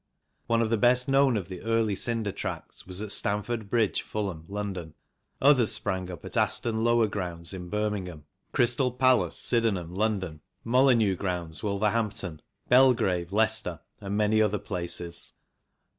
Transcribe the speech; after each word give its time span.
One 0.47 0.63
of 0.63 0.71
the 0.71 0.77
best 0.79 1.07
known 1.07 1.37
of 1.37 1.47
the 1.47 1.61
early 1.61 1.93
cinder 1.95 2.31
tracks 2.31 2.87
was 2.87 3.03
at 3.03 3.11
Stamford 3.11 3.69
Bridge, 3.69 4.01
Fulham, 4.01 4.45
London; 4.47 4.95
others 5.39 5.73
sprang 5.73 6.09
up 6.09 6.25
at 6.25 6.35
Aston 6.35 6.83
Lower 6.83 7.05
Grounds, 7.05 7.53
Birmingham; 7.53 8.25
Crystal 8.51 8.91
Palace, 8.91 9.35
Sydenham, 9.37 9.93
London; 9.93 10.41
67 10.63 10.71
68 10.89 10.89
THE 10.89 10.89
CYCLE 10.89 10.89
INDUSTRY 10.89 11.03
Molyneux 11.03 11.15
Grounds, 11.17 11.63
Wolverhampton; 11.63 12.41
Belgrave, 12.67 13.29
Leices 13.31 13.61
ter; 13.63 13.79
and 13.99 14.17
many 14.17 14.41
other 14.41 14.57
places. 14.57 15.33